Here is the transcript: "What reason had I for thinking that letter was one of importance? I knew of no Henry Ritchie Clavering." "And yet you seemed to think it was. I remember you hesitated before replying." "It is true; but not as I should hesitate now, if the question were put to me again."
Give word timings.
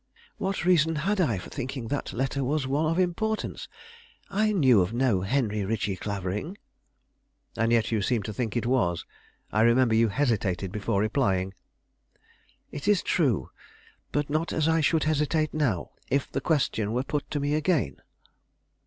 "What 0.39 0.65
reason 0.65 0.95
had 1.05 1.21
I 1.21 1.37
for 1.37 1.51
thinking 1.51 1.87
that 1.89 2.11
letter 2.11 2.43
was 2.43 2.65
one 2.65 2.87
of 2.87 2.97
importance? 2.97 3.67
I 4.31 4.51
knew 4.51 4.81
of 4.81 4.93
no 4.95 5.21
Henry 5.21 5.63
Ritchie 5.63 5.97
Clavering." 5.97 6.57
"And 7.55 7.71
yet 7.71 7.91
you 7.91 8.01
seemed 8.01 8.25
to 8.25 8.33
think 8.33 8.57
it 8.57 8.65
was. 8.65 9.05
I 9.51 9.61
remember 9.61 9.93
you 9.93 10.07
hesitated 10.07 10.71
before 10.71 11.01
replying." 11.01 11.53
"It 12.71 12.87
is 12.87 13.03
true; 13.03 13.51
but 14.11 14.27
not 14.27 14.51
as 14.51 14.67
I 14.67 14.81
should 14.81 15.03
hesitate 15.03 15.53
now, 15.53 15.91
if 16.09 16.31
the 16.31 16.41
question 16.41 16.93
were 16.93 17.03
put 17.03 17.29
to 17.29 17.39
me 17.39 17.53
again." 17.53 17.97